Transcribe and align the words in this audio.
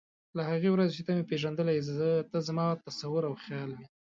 له 0.37 0.41
هغې 0.49 0.69
ورځې 0.71 0.93
چې 0.97 1.01
ته 1.05 1.11
مې 1.15 1.23
پېژندلی 1.29 1.73
یې 1.77 2.13
ته 2.31 2.37
زما 2.47 2.65
تصور 2.85 3.23
او 3.29 3.33
خیال 3.43 3.69
وې. 3.73 3.85